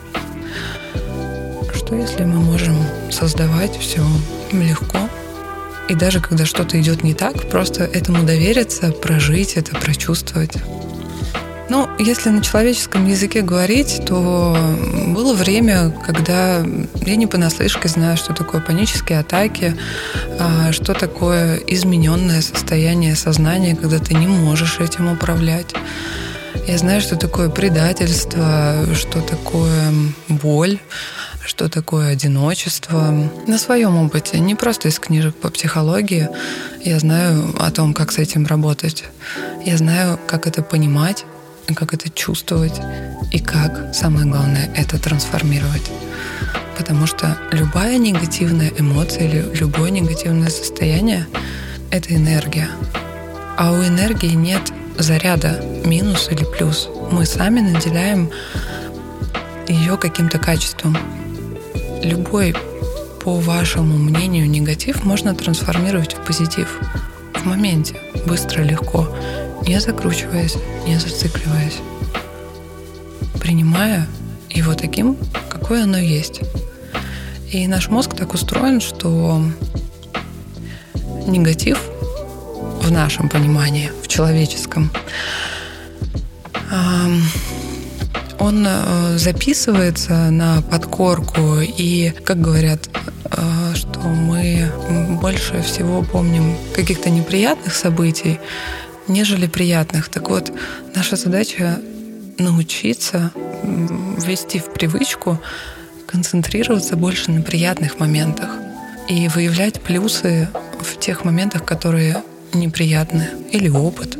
Что 1.74 1.94
если 1.94 2.24
мы 2.24 2.40
можем 2.40 2.76
создавать 3.10 3.76
все 3.78 4.04
легко, 4.50 4.98
и 5.88 5.94
даже 5.94 6.20
когда 6.20 6.44
что-то 6.46 6.80
идет 6.80 7.04
не 7.04 7.14
так, 7.14 7.48
просто 7.48 7.84
этому 7.84 8.24
довериться, 8.24 8.90
прожить 8.90 9.54
это, 9.54 9.76
прочувствовать. 9.76 10.56
Ну, 11.70 11.88
если 11.98 12.28
на 12.28 12.42
человеческом 12.42 13.06
языке 13.06 13.40
говорить, 13.40 14.02
то 14.06 14.56
было 15.08 15.32
время, 15.32 15.90
когда 16.04 16.62
я 17.06 17.16
не 17.16 17.26
понаслышке 17.26 17.88
знаю, 17.88 18.16
что 18.16 18.34
такое 18.34 18.60
панические 18.60 19.20
атаки, 19.20 19.74
а, 20.38 20.72
что 20.72 20.92
такое 20.92 21.56
измененное 21.66 22.42
состояние 22.42 23.16
сознания, 23.16 23.74
когда 23.76 23.98
ты 23.98 24.14
не 24.14 24.26
можешь 24.26 24.78
этим 24.78 25.10
управлять. 25.10 25.74
Я 26.66 26.78
знаю, 26.78 27.00
что 27.00 27.16
такое 27.16 27.48
предательство, 27.48 28.74
что 28.94 29.20
такое 29.22 29.92
боль, 30.28 30.78
что 31.44 31.68
такое 31.68 32.12
одиночество. 32.12 33.30
На 33.46 33.58
своем 33.58 33.96
опыте, 33.98 34.38
не 34.38 34.54
просто 34.54 34.88
из 34.88 34.98
книжек 34.98 35.34
по 35.34 35.50
психологии, 35.50 36.28
я 36.84 36.98
знаю 36.98 37.54
о 37.58 37.70
том, 37.70 37.94
как 37.94 38.12
с 38.12 38.18
этим 38.18 38.46
работать. 38.46 39.04
Я 39.64 39.76
знаю, 39.76 40.18
как 40.26 40.46
это 40.46 40.62
понимать, 40.62 41.24
как 41.72 41.94
это 41.94 42.10
чувствовать 42.10 42.80
и 43.32 43.38
как, 43.38 43.94
самое 43.94 44.26
главное, 44.26 44.70
это 44.76 44.98
трансформировать. 44.98 45.90
Потому 46.76 47.06
что 47.06 47.38
любая 47.52 47.98
негативная 47.98 48.72
эмоция 48.76 49.28
или 49.28 49.56
любое 49.56 49.90
негативное 49.90 50.50
состояние— 50.50 51.26
это 51.90 52.14
энергия. 52.14 52.68
А 53.56 53.72
у 53.72 53.82
энергии 53.82 54.34
нет 54.34 54.72
заряда 54.98 55.64
минус 55.84 56.28
или 56.30 56.44
плюс. 56.44 56.88
Мы 57.10 57.24
сами 57.24 57.60
наделяем 57.60 58.30
ее 59.68 59.96
каким-то 59.96 60.38
качеством. 60.38 60.96
Любой, 62.02 62.54
по 63.22 63.38
вашему 63.38 63.96
мнению, 63.96 64.50
негатив 64.50 65.04
можно 65.04 65.34
трансформировать 65.34 66.14
в 66.14 66.24
позитив 66.24 66.80
в 67.34 67.46
моменте, 67.46 67.96
быстро, 68.26 68.62
легко, 68.62 69.08
не 69.62 69.80
закручиваясь, 69.80 70.56
не 70.86 70.98
зацикливаясь, 70.98 71.78
принимая 73.40 74.06
его 74.50 74.74
таким, 74.74 75.16
какое 75.48 75.84
оно 75.84 75.98
есть. 75.98 76.40
И 77.50 77.66
наш 77.66 77.88
мозг 77.88 78.14
так 78.14 78.34
устроен, 78.34 78.80
что 78.80 79.42
негатив 81.26 81.80
в 82.82 82.90
нашем 82.90 83.28
понимании, 83.28 83.90
в 84.02 84.08
человеческом, 84.08 84.90
он 88.38 88.66
э, 88.66 89.16
записывается 89.16 90.30
на 90.30 90.60
подкорку, 90.60 91.60
и, 91.60 92.12
как 92.24 92.42
говорят, 92.42 92.90
э, 93.24 93.74
что 93.74 94.00
мы 94.00 94.70
больше 95.22 95.62
всего 95.62 96.02
помним 96.02 96.56
каких-то 96.74 97.08
неприятных 97.08 97.74
событий, 97.74 98.38
нежели 99.08 99.46
приятных. 99.46 100.08
Так 100.08 100.30
вот, 100.30 100.52
наша 100.94 101.16
задача 101.16 101.80
научиться 102.38 103.30
ввести 103.62 104.58
в 104.58 104.72
привычку 104.72 105.38
концентрироваться 106.06 106.96
больше 106.96 107.30
на 107.30 107.42
приятных 107.42 107.98
моментах 107.98 108.50
и 109.08 109.28
выявлять 109.28 109.80
плюсы 109.80 110.48
в 110.80 110.98
тех 110.98 111.24
моментах, 111.24 111.64
которые 111.64 112.22
неприятны, 112.52 113.28
или 113.50 113.68
опыт. 113.68 114.18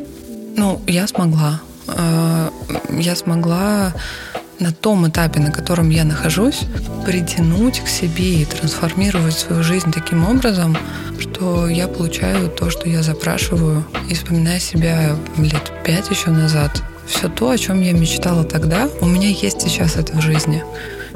Ну, 0.57 0.81
я 0.87 1.07
смогла. 1.07 1.61
Э, 1.87 2.51
я 2.91 3.17
смогла 3.17 3.95
на 4.61 4.73
том 4.73 5.09
этапе, 5.09 5.41
на 5.41 5.51
котором 5.51 5.91
я 5.91 6.05
нахожусь, 6.05 6.63
притянуть 7.05 7.81
к 7.81 7.89
себе 7.89 8.43
и 8.43 8.45
трансформировать 8.45 9.35
свою 9.35 9.63
жизнь 9.63 9.93
таким 9.93 10.29
образом, 10.29 10.77
что 11.19 11.69
я 11.69 11.89
получаю 11.89 12.49
то, 12.49 12.71
что 12.71 12.89
я 12.89 13.03
запрашиваю, 13.03 13.85
и 14.09 14.15
вспоминая 14.15 14.61
себя 14.61 15.17
лет 15.37 15.73
пять 15.85 16.11
еще 16.11 16.31
назад, 16.31 16.83
все 17.07 17.29
то, 17.29 17.51
о 17.51 17.59
чем 17.59 17.81
я 17.81 17.93
мечтала 17.93 18.45
тогда, 18.45 18.89
у 19.01 19.07
меня 19.07 19.29
есть 19.29 19.61
сейчас 19.61 19.97
это 19.97 20.17
в 20.17 20.21
жизни. 20.21 20.63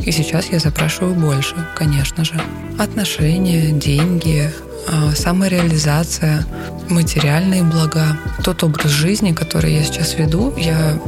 И 0.00 0.12
сейчас 0.12 0.46
я 0.46 0.58
запрашиваю 0.58 1.14
больше, 1.14 1.56
конечно 1.74 2.24
же. 2.24 2.40
Отношения, 2.78 3.72
деньги, 3.72 4.50
а, 4.86 5.14
самореализация, 5.14 6.46
материальные 6.88 7.64
блага. 7.64 8.16
Тот 8.44 8.62
образ 8.62 8.90
жизни, 8.90 9.32
который 9.32 9.74
я 9.74 9.82
сейчас 9.82 10.14
веду, 10.14 10.54
я 10.56 10.98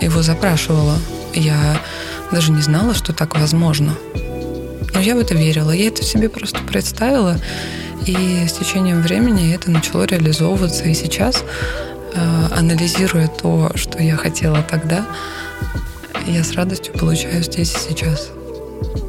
его 0.00 0.22
запрашивала. 0.22 0.96
Я 1.34 1.80
даже 2.32 2.52
не 2.52 2.62
знала, 2.62 2.94
что 2.94 3.12
так 3.12 3.38
возможно. 3.38 3.94
Но 4.94 5.00
я 5.00 5.14
в 5.16 5.18
это 5.18 5.34
верила. 5.34 5.70
Я 5.70 5.88
это 5.88 6.02
себе 6.02 6.28
просто 6.28 6.60
представила. 6.60 7.36
И 8.06 8.46
с 8.46 8.52
течением 8.52 9.02
времени 9.02 9.54
это 9.54 9.70
начало 9.70 10.04
реализовываться. 10.04 10.84
И 10.84 10.94
сейчас, 10.94 11.42
а, 12.14 12.48
анализируя 12.56 13.28
то, 13.28 13.70
что 13.74 14.02
я 14.02 14.16
хотела 14.16 14.62
тогда, 14.62 15.06
я 16.26 16.44
с 16.44 16.52
радостью 16.52 16.94
получаю 16.94 17.42
здесь 17.42 17.74
и 17.74 17.90
сейчас. 17.90 18.30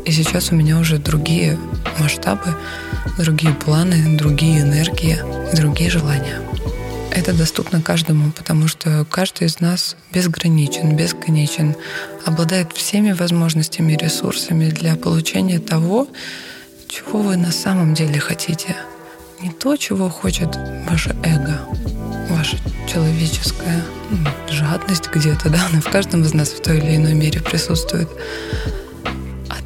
И 0.06 0.12
сейчас 0.12 0.52
у 0.52 0.56
меня 0.56 0.78
уже 0.78 0.98
другие 0.98 1.58
масштабы, 2.00 2.56
другие 3.18 3.54
планы, 3.54 4.18
другие 4.18 4.62
энергии 4.62 5.20
другие 5.56 5.90
желания. 5.90 6.42
Это 7.16 7.34
доступно 7.34 7.82
каждому, 7.82 8.32
потому 8.32 8.68
что 8.68 9.06
каждый 9.10 9.48
из 9.48 9.62
нас 9.62 9.96
безграничен, 10.12 10.98
бесконечен, 10.98 11.76
обладает 12.26 12.74
всеми 12.74 13.14
возможностями 13.14 13.94
и 13.94 13.98
ресурсами 13.98 14.70
для 14.70 14.96
получения 14.98 15.60
того, 15.60 16.10
чего 16.90 17.22
вы 17.22 17.38
на 17.38 17.52
самом 17.52 17.94
деле 17.94 18.20
хотите. 18.20 18.76
Не 19.42 19.50
то, 19.50 19.78
чего 19.78 20.10
хочет 20.10 20.58
ваше 20.90 21.16
эго, 21.24 21.60
ваша 22.30 22.58
человеческая 22.92 23.82
ну, 24.12 24.30
жадность 24.50 25.10
где-то, 25.10 25.50
да, 25.50 25.68
она 25.72 25.80
в 25.80 25.90
каждом 25.90 26.24
из 26.24 26.34
нас 26.34 26.50
в 26.50 26.62
той 26.62 26.80
или 26.80 26.98
иной 26.98 27.14
мере 27.14 27.40
присутствует, 27.40 28.10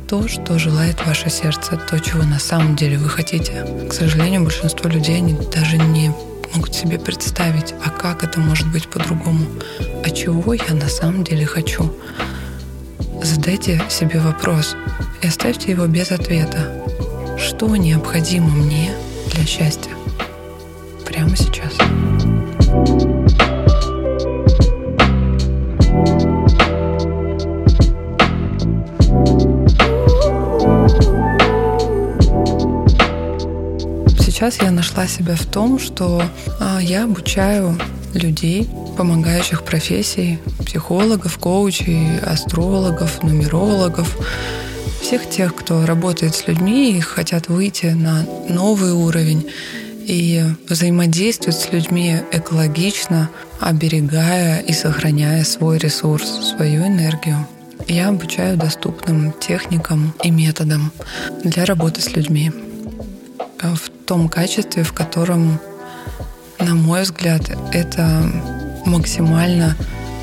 то, 0.07 0.27
что 0.27 0.57
желает 0.57 1.05
ваше 1.05 1.29
сердце, 1.29 1.77
то, 1.77 1.99
чего 1.99 2.23
на 2.23 2.39
самом 2.39 2.75
деле 2.75 2.97
вы 2.97 3.09
хотите. 3.09 3.63
К 3.87 3.93
сожалению, 3.93 4.43
большинство 4.43 4.89
людей 4.89 5.17
они 5.17 5.37
даже 5.53 5.77
не 5.77 6.11
могут 6.53 6.75
себе 6.75 6.99
представить, 6.99 7.73
а 7.83 7.89
как 7.89 8.23
это 8.23 8.39
может 8.39 8.71
быть 8.71 8.87
по-другому, 8.87 9.45
а 10.03 10.09
чего 10.09 10.53
я 10.53 10.73
на 10.73 10.87
самом 10.89 11.23
деле 11.23 11.45
хочу. 11.45 11.93
Задайте 13.23 13.81
себе 13.89 14.19
вопрос 14.19 14.75
и 15.21 15.27
оставьте 15.27 15.71
его 15.71 15.87
без 15.87 16.11
ответа. 16.11 16.85
Что 17.37 17.75
необходимо 17.75 18.49
мне 18.49 18.91
для 19.33 19.45
счастья 19.45 19.91
прямо 21.05 21.35
сейчас? 21.35 21.78
Сейчас 34.49 34.63
я 34.63 34.71
нашла 34.71 35.05
себя 35.05 35.35
в 35.35 35.45
том, 35.45 35.77
что 35.77 36.23
а, 36.59 36.79
я 36.79 37.03
обучаю 37.03 37.77
людей, 38.15 38.67
помогающих 38.97 39.63
профессий, 39.63 40.39
психологов, 40.65 41.37
коучей, 41.37 42.17
астрологов, 42.17 43.21
нумерологов, 43.21 44.17
всех 45.03 45.29
тех, 45.29 45.53
кто 45.53 45.85
работает 45.85 46.33
с 46.33 46.47
людьми 46.47 46.97
и 46.97 46.99
хотят 46.99 47.47
выйти 47.47 47.87
на 47.87 48.25
новый 48.49 48.93
уровень 48.93 49.47
и 50.07 50.43
взаимодействуют 50.67 51.55
с 51.55 51.71
людьми 51.71 52.17
экологично, 52.31 53.29
оберегая 53.59 54.61
и 54.61 54.73
сохраняя 54.73 55.43
свой 55.43 55.77
ресурс, 55.77 56.55
свою 56.55 56.87
энергию. 56.87 57.47
Я 57.87 58.07
обучаю 58.07 58.57
доступным 58.57 59.31
техникам 59.39 60.15
и 60.23 60.31
методам 60.31 60.91
для 61.43 61.65
работы 61.65 62.01
с 62.01 62.15
людьми 62.15 62.51
в 63.61 63.89
том 64.05 64.29
качестве, 64.29 64.83
в 64.83 64.93
котором, 64.93 65.59
на 66.59 66.75
мой 66.75 67.03
взгляд, 67.03 67.49
это 67.73 68.23
максимально 68.85 69.75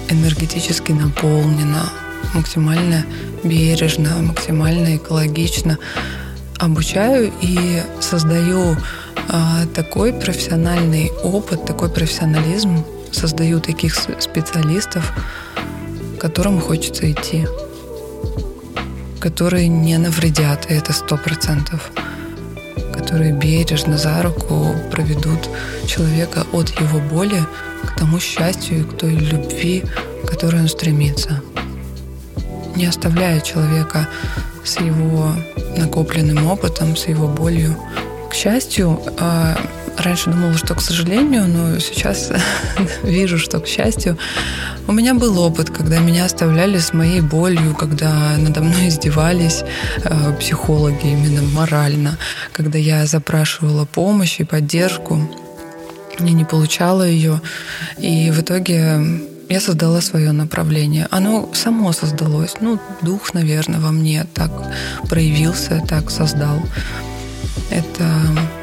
энергетически 0.09 0.93
наполнено, 0.93 1.90
максимально 2.35 3.05
бережно, 3.45 4.11
максимально 4.23 4.97
экологично. 4.97 5.78
Обучаю 6.59 7.33
и 7.43 7.83
создаю 8.00 8.76
а, 9.28 9.66
такой 9.75 10.12
профессиональный 10.12 11.11
опыт, 11.23 11.66
такой 11.66 11.90
профессионализм, 11.90 12.85
создаю 13.12 13.61
таких 13.61 13.95
специалистов, 14.21 15.12
к 16.16 16.21
которым 16.21 16.61
хочется 16.61 17.11
идти, 17.11 17.47
которые 19.21 19.69
не 19.69 19.99
навредят, 19.99 20.71
и 20.71 20.75
это 20.75 20.93
сто 20.95 21.19
процентов 21.19 21.90
которые 22.97 23.33
бережно 23.33 23.99
за 23.99 24.23
руку 24.23 24.75
проведут 24.91 25.49
человека 25.87 26.47
от 26.53 26.71
его 26.81 27.00
боли 27.00 27.41
к 27.85 27.99
тому 27.99 28.19
счастью 28.19 28.81
и 28.81 28.85
к 28.85 28.97
той 28.97 29.12
любви, 29.12 29.85
к 30.25 30.31
которой 30.31 30.62
он 30.62 30.69
стремится. 30.69 31.41
Не 32.75 32.87
оставляя 32.87 33.41
человека 33.41 34.09
с 34.65 34.81
его 34.81 35.33
накопленным 35.76 36.47
опытом, 36.47 36.97
с 36.97 37.07
его 37.07 37.29
болью. 37.29 37.76
К 38.31 38.35
счастью, 38.35 39.00
а, 39.19 39.57
раньше 39.99 40.31
думала, 40.31 40.57
что 40.57 40.75
к 40.75 40.81
сожалению, 40.81 41.47
но 41.49 41.79
сейчас 41.79 42.31
вижу, 43.03 43.38
что 43.38 43.61
к 43.61 43.67
счастью, 43.67 44.19
у 44.87 44.93
меня 44.93 45.15
был 45.15 45.38
опыт, 45.38 45.71
когда 45.71 45.99
меня 45.99 46.25
оставляли 46.25 46.79
с 46.79 46.93
моей 46.93 47.21
болью, 47.21 47.75
когда 47.75 48.37
надо 48.38 48.61
мной 48.62 48.88
издевались 48.88 49.65
э, 50.05 50.33
психологи 50.38 51.07
именно 51.07 51.43
морально, 51.43 52.19
когда 52.53 52.79
я 52.79 53.07
запрашивала 53.07 53.85
помощь 53.85 54.41
и 54.41 54.45
поддержку, 54.45 55.29
я 56.19 56.33
не 56.33 56.45
получала 56.45 57.07
ее, 57.07 57.41
и 57.99 58.31
в 58.31 58.41
итоге 58.41 59.00
я 59.49 59.61
создала 59.61 60.00
свое 60.00 60.33
направление. 60.33 61.07
Оно 61.11 61.50
само 61.53 61.93
создалось. 61.93 62.55
Ну, 62.61 62.81
дух, 63.03 63.35
наверное, 63.35 63.81
во 63.81 63.93
мне 63.93 64.26
так 64.35 64.50
проявился, 65.09 65.83
так 65.87 66.11
создал 66.11 66.61
это 67.71 68.05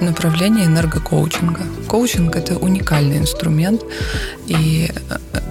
направление 0.04 0.66
энергокоучинга. 0.66 1.62
Коучинг— 1.88 2.36
это 2.38 2.58
уникальный 2.58 3.18
инструмент, 3.18 3.82
и 4.48 4.92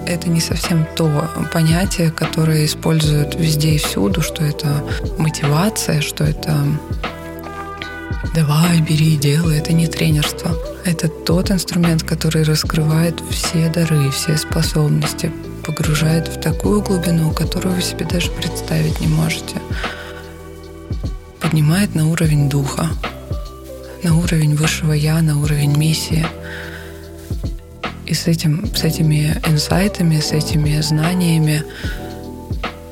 это 0.07 0.29
не 0.29 0.41
совсем 0.41 0.87
то 0.95 1.29
понятие, 1.51 2.11
которое 2.11 2.65
используют 2.65 3.35
везде 3.35 3.71
и 3.71 3.77
всюду, 3.77 4.21
что 4.21 4.43
это 4.43 4.83
мотивация, 5.17 6.01
что 6.01 6.23
это 6.23 6.55
давай, 8.33 8.81
бери, 8.81 9.15
делай. 9.17 9.59
Это 9.59 9.73
не 9.73 9.87
тренерство. 9.87 10.51
Это 10.85 11.07
тот 11.07 11.51
инструмент, 11.51 12.03
который 12.03 12.43
раскрывает 12.43 13.21
все 13.29 13.69
дары, 13.69 14.09
все 14.11 14.37
способности, 14.37 15.31
погружает 15.65 16.27
в 16.27 16.41
такую 16.41 16.81
глубину, 16.81 17.31
которую 17.31 17.75
вы 17.75 17.81
себе 17.81 18.05
даже 18.05 18.31
представить 18.31 18.99
не 18.99 19.07
можете. 19.07 19.55
Поднимает 21.39 21.95
на 21.95 22.09
уровень 22.09 22.49
духа, 22.49 22.87
на 24.03 24.17
уровень 24.17 24.55
высшего 24.55 24.93
я, 24.93 25.21
на 25.21 25.39
уровень 25.39 25.77
миссии. 25.77 26.25
И 28.05 28.13
с, 28.13 28.27
этим, 28.27 28.69
с 28.75 28.83
этими 28.83 29.41
инсайтами, 29.47 30.19
с 30.19 30.31
этими 30.31 30.79
знаниями 30.81 31.63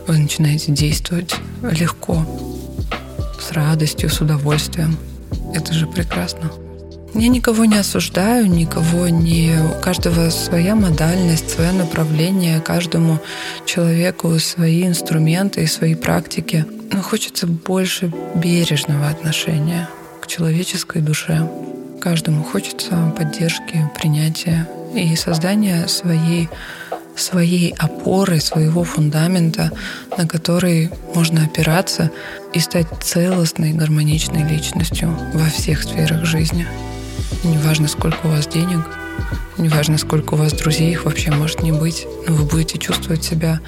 вы 0.07 0.17
начинаете 0.17 0.71
действовать 0.71 1.35
легко, 1.61 2.25
с 3.39 3.51
радостью, 3.51 4.09
с 4.09 4.21
удовольствием. 4.21 4.97
Это 5.53 5.73
же 5.73 5.85
прекрасно. 5.85 6.51
Я 7.13 7.27
никого 7.27 7.65
не 7.65 7.75
осуждаю, 7.77 8.45
никого 8.49 9.09
не... 9.09 9.57
У 9.59 9.81
каждого 9.81 10.29
своя 10.29 10.75
модальность, 10.75 11.49
свое 11.49 11.73
направление, 11.73 12.61
каждому 12.61 13.19
человеку 13.65 14.39
свои 14.39 14.87
инструменты 14.87 15.63
и 15.63 15.67
свои 15.67 15.95
практики. 15.95 16.65
Но 16.91 17.01
хочется 17.01 17.47
больше 17.47 18.13
бережного 18.35 19.09
отношения 19.09 19.89
человеческой 20.31 21.01
душе. 21.01 21.45
Каждому 21.99 22.43
хочется 22.43 23.13
поддержки, 23.17 23.89
принятия 23.99 24.65
и 24.95 25.13
создания 25.17 25.87
своей 25.87 26.47
своей 27.17 27.75
опоры, 27.77 28.39
своего 28.39 28.85
фундамента, 28.85 29.71
на 30.17 30.25
который 30.25 30.89
можно 31.13 31.43
опираться 31.43 32.09
и 32.53 32.59
стать 32.59 32.87
целостной, 33.01 33.73
гармоничной 33.73 34.47
личностью 34.47 35.13
во 35.33 35.45
всех 35.47 35.83
сферах 35.83 36.23
жизни. 36.23 36.65
неважно, 37.43 37.89
сколько 37.89 38.27
у 38.27 38.29
вас 38.29 38.47
денег, 38.47 38.79
неважно, 39.57 39.97
сколько 39.97 40.35
у 40.35 40.37
вас 40.37 40.53
друзей, 40.53 40.91
их 40.91 41.03
вообще 41.03 41.31
может 41.31 41.61
не 41.61 41.73
быть, 41.73 42.07
но 42.25 42.35
вы 42.35 42.45
будете 42.45 42.77
чувствовать 42.77 43.25
себя 43.25 43.59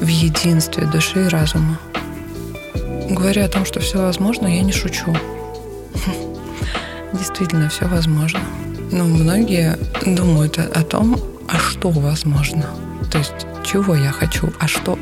в 0.00 0.06
единстве 0.06 0.86
души 0.86 1.24
и 1.24 1.28
разума. 1.28 1.80
Говоря 3.10 3.46
о 3.46 3.48
том, 3.48 3.66
что 3.66 3.80
все 3.80 3.98
возможно, 4.00 4.46
я 4.46 4.62
не 4.62 4.72
шучу. 4.72 5.14
Действительно, 7.12 7.68
все 7.68 7.86
возможно. 7.86 8.40
Но 8.90 9.04
многие 9.04 9.78
думают 10.04 10.58
о 10.58 10.82
том, 10.82 11.18
а 11.48 11.58
что 11.58 11.90
возможно. 11.90 12.64
То 13.10 13.18
есть, 13.18 13.46
чего 13.64 13.94
я 13.94 14.10
хочу, 14.10 14.52
а 14.58 14.66
что, 14.66 14.98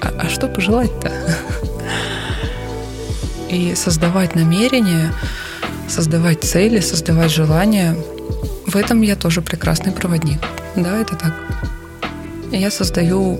а, 0.00 0.12
а 0.18 0.28
что 0.28 0.48
пожелать-то? 0.48 1.10
И 3.50 3.74
создавать 3.74 4.34
намерения, 4.34 5.12
создавать 5.88 6.42
цели, 6.42 6.80
создавать 6.80 7.30
желания, 7.30 7.96
в 8.66 8.76
этом 8.76 9.02
я 9.02 9.16
тоже 9.16 9.42
прекрасный 9.42 9.92
проводник. 9.92 10.40
Да, 10.76 10.98
это 10.98 11.16
так. 11.16 11.34
Я 12.50 12.70
создаю 12.70 13.38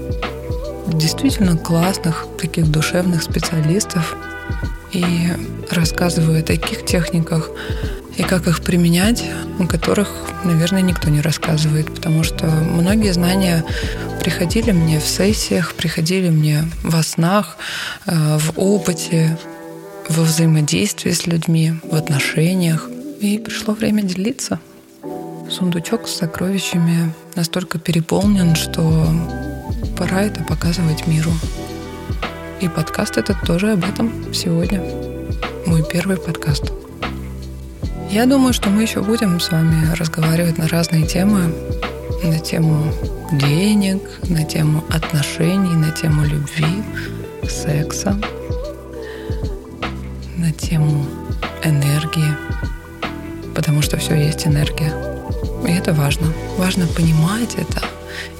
действительно 0.88 1.56
классных, 1.56 2.26
таких 2.38 2.70
душевных 2.70 3.22
специалистов 3.22 4.14
и 4.92 5.28
рассказываю 5.70 6.40
о 6.40 6.42
таких 6.42 6.84
техниках, 6.84 7.50
и 8.16 8.22
как 8.22 8.46
их 8.46 8.62
применять, 8.62 9.24
о 9.58 9.66
которых, 9.66 10.08
наверное, 10.44 10.82
никто 10.82 11.08
не 11.08 11.20
рассказывает, 11.20 11.92
потому 11.94 12.24
что 12.24 12.46
многие 12.46 13.12
знания 13.12 13.64
приходили 14.20 14.72
мне 14.72 15.00
в 15.00 15.06
сессиях, 15.06 15.74
приходили 15.74 16.28
мне 16.28 16.64
во 16.82 17.02
снах, 17.02 17.56
э, 18.06 18.38
в 18.38 18.52
опыте, 18.56 19.38
во 20.08 20.22
взаимодействии 20.24 21.12
с 21.12 21.26
людьми, 21.26 21.74
в 21.82 21.94
отношениях. 21.94 22.88
И 23.20 23.38
пришло 23.38 23.74
время 23.74 24.02
делиться. 24.02 24.60
Сундучок 25.50 26.08
с 26.08 26.16
сокровищами 26.16 27.12
настолько 27.34 27.78
переполнен, 27.78 28.54
что 28.54 29.08
пора 29.96 30.22
это 30.22 30.42
показывать 30.44 31.06
миру. 31.06 31.32
И 32.62 32.68
подкаст 32.68 33.16
этот 33.16 33.40
тоже 33.44 33.72
об 33.72 33.82
этом 33.82 34.32
сегодня. 34.32 34.80
Мой 35.66 35.82
первый 35.82 36.16
подкаст. 36.16 36.72
Я 38.08 38.24
думаю, 38.24 38.52
что 38.52 38.70
мы 38.70 38.82
еще 38.82 39.02
будем 39.02 39.40
с 39.40 39.50
вами 39.50 39.92
разговаривать 39.96 40.58
на 40.58 40.68
разные 40.68 41.04
темы. 41.04 41.52
На 42.22 42.38
тему 42.38 42.84
денег, 43.32 44.00
на 44.28 44.44
тему 44.44 44.84
отношений, 44.90 45.74
на 45.74 45.90
тему 45.90 46.24
любви, 46.24 46.84
секса, 47.48 48.16
на 50.36 50.52
тему 50.52 51.04
энергии. 51.64 52.36
Потому 53.56 53.82
что 53.82 53.96
все 53.96 54.14
есть 54.14 54.46
энергия. 54.46 54.92
И 55.66 55.72
это 55.72 55.92
важно. 55.94 56.32
Важно 56.58 56.86
понимать 56.86 57.56
это. 57.56 57.82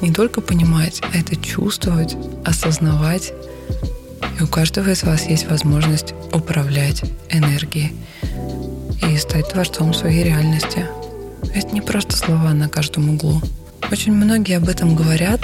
Не 0.00 0.12
только 0.12 0.40
понимать, 0.40 1.02
а 1.12 1.18
это 1.18 1.34
чувствовать, 1.34 2.16
осознавать. 2.44 3.32
И 4.38 4.42
у 4.42 4.46
каждого 4.46 4.90
из 4.90 5.02
вас 5.02 5.26
есть 5.26 5.48
возможность 5.48 6.14
управлять 6.32 7.02
энергией 7.30 7.92
и 9.08 9.16
стать 9.16 9.48
творцом 9.50 9.92
своей 9.94 10.24
реальности. 10.24 10.86
Это 11.54 11.68
не 11.68 11.80
просто 11.80 12.16
слова 12.16 12.52
на 12.52 12.68
каждом 12.68 13.14
углу. 13.14 13.40
Очень 13.90 14.12
многие 14.12 14.56
об 14.56 14.68
этом 14.68 14.96
говорят, 14.96 15.40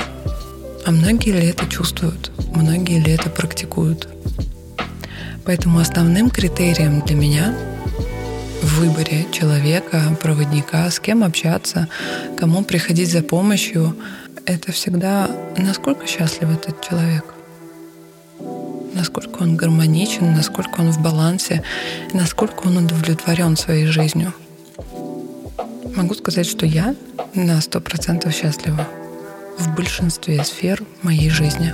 а 0.86 0.90
многие 0.90 1.32
ли 1.32 1.48
это 1.48 1.66
чувствуют, 1.66 2.32
многие 2.54 2.98
ли 2.98 3.12
это 3.12 3.28
практикуют. 3.28 4.08
Поэтому 5.44 5.80
основным 5.80 6.30
критерием 6.30 7.00
для 7.02 7.14
меня 7.16 7.54
в 8.62 8.80
выборе 8.80 9.26
человека, 9.32 10.02
проводника, 10.22 10.90
с 10.90 11.00
кем 11.00 11.24
общаться, 11.24 11.88
кому 12.38 12.64
приходить 12.64 13.10
за 13.10 13.22
помощью, 13.22 13.96
это 14.46 14.72
всегда 14.72 15.30
насколько 15.56 16.06
счастлив 16.06 16.50
этот 16.50 16.80
человек, 16.86 17.24
насколько 18.94 19.42
он 19.42 19.56
гармоничен, 19.56 20.34
насколько 20.34 20.80
он 20.80 20.90
в 20.90 21.00
балансе, 21.00 21.62
насколько 22.12 22.66
он 22.66 22.78
удовлетворен 22.78 23.56
своей 23.56 23.86
жизнью. 23.86 24.32
Могу 25.96 26.14
сказать, 26.14 26.46
что 26.46 26.66
я 26.66 26.94
на 27.34 27.60
сто 27.60 27.80
процентов 27.80 28.32
счастлива 28.32 28.86
в 29.58 29.74
большинстве 29.74 30.42
сфер 30.44 30.82
моей 31.02 31.30
жизни. 31.30 31.72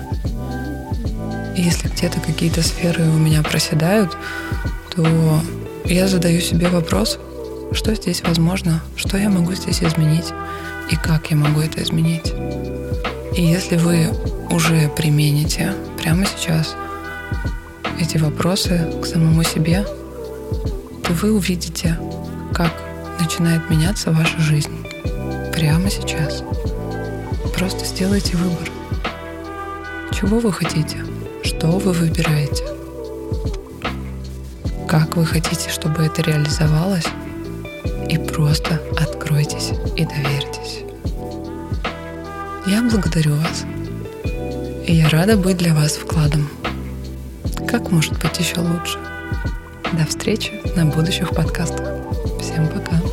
И 1.57 1.63
если 1.63 1.89
где-то 1.89 2.21
какие-то 2.21 2.63
сферы 2.63 3.05
у 3.05 3.19
меня 3.19 3.43
проседают, 3.43 4.17
то 4.95 5.41
я 5.85 6.09
задаю 6.09 6.41
себе 6.41 6.69
вопрос, 6.69 7.19
что 7.73 7.95
здесь 7.95 8.23
возможно, 8.23 8.83
что 8.97 9.19
я 9.19 9.29
могу 9.29 9.53
здесь 9.53 9.83
изменить 9.83 10.33
и 10.91 10.97
как 10.97 11.31
я 11.31 11.37
могу 11.37 11.61
это 11.61 11.83
изменить. 11.83 12.33
И 13.37 13.43
если 13.43 13.77
вы 13.77 14.09
уже 14.51 14.89
примените 14.97 15.75
прямо 15.99 16.25
сейчас 16.25 16.75
эти 17.99 18.19
вопросы 18.19 18.93
к 19.03 19.07
самому 19.07 19.43
себе, 19.43 19.85
то 21.03 21.13
вы 21.13 21.33
увидите, 21.33 21.99
как 22.53 22.73
начинает 23.21 23.69
меняться 23.71 24.11
ваша 24.11 24.39
жизнь 24.39 24.87
прямо 25.53 25.91
сейчас. 25.91 26.43
Просто 27.57 27.85
сделайте 27.85 28.37
выбор. 28.37 28.69
Чего 30.13 30.39
вы 30.39 30.53
хотите? 30.53 31.05
Что 31.43 31.69
вы 31.69 31.93
выбираете? 31.93 32.65
Как 34.89 35.17
вы 35.17 35.25
хотите, 35.25 35.71
чтобы 35.71 36.05
это 36.05 36.23
реализовалось? 36.23 37.07
И 38.09 38.19
просто 38.19 38.81
откройтесь 38.99 39.73
и 39.97 40.05
доверьтесь. 40.05 40.81
Я 42.67 42.83
благодарю 42.83 43.35
вас. 43.37 43.65
И 44.87 44.95
я 44.95 45.09
рада 45.09 45.37
быть 45.37 45.57
для 45.57 45.75
вас 45.75 45.93
вкладом. 45.93 46.49
Как 47.75 47.91
может 47.91 48.13
быть 48.23 48.39
еще 48.39 48.61
лучше? 48.61 49.01
До 49.95 50.07
встречи 50.07 50.63
на 50.77 50.87
будущих 50.87 51.31
подкастах. 51.31 51.89
Всем 52.41 52.69
пока. 52.69 53.04